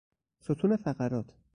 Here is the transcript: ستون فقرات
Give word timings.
ستون 0.41 0.75
فقرات 0.77 1.33